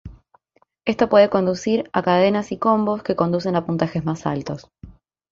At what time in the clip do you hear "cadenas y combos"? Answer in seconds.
2.01-3.03